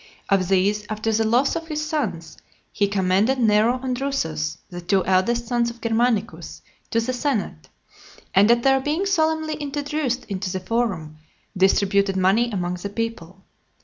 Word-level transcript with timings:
Of 0.29 0.47
these, 0.47 0.83
after 0.89 1.11
the 1.11 1.23
loss 1.27 1.55
of 1.55 1.67
his 1.67 1.85
sons, 1.85 2.35
he 2.73 2.87
commended 2.87 3.37
Nero 3.37 3.79
and 3.83 3.95
Drusus, 3.95 4.57
the 4.71 4.81
two 4.81 5.05
eldest 5.05 5.45
sons 5.45 5.69
of 5.69 5.79
Germanicus, 5.79 6.63
to 6.89 6.99
the 6.99 7.13
senate; 7.13 7.69
and 8.33 8.49
at 8.49 8.63
their 8.63 8.79
being 8.79 9.05
solemnly 9.05 9.53
introduced 9.57 10.25
into 10.25 10.51
the 10.51 10.59
forum, 10.59 11.17
distributed 11.55 12.17
money 12.17 12.49
among 12.49 12.77
the 12.81 12.89
people. 12.89 13.43